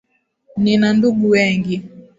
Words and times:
Nina 0.61 0.87
ndugu 0.95 1.25
wengi. 1.33 1.77